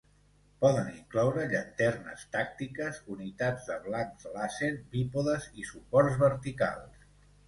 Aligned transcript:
Poden 0.63 0.85
incloure 0.91 1.41
llanternes 1.49 2.23
tàctiques, 2.35 2.97
unitats 3.15 3.67
de 3.67 3.77
blancs 3.83 4.25
làser, 4.39 4.71
bípodes 4.95 5.47
i 5.65 5.67
suports 5.73 6.17
verticals. 6.23 7.05